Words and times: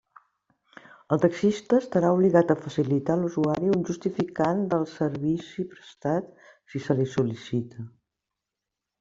El 1.15 1.19
taxista 1.25 1.77
estarà 1.81 2.09
obligat 2.15 2.53
a 2.53 2.55
facilitar 2.61 3.17
a 3.17 3.19
l'usuari 3.25 3.69
un 3.75 3.85
justificant 3.91 4.65
del 4.73 4.87
servici 4.95 5.67
prestat 5.75 6.35
si 6.73 6.83
se 6.89 6.99
li 7.03 7.09
sol·licita. 7.19 7.87